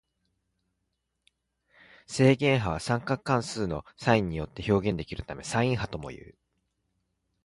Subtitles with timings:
[2.07, 6.33] 正弦波は三角関数のサインによって表現できるためサイン波ともいう。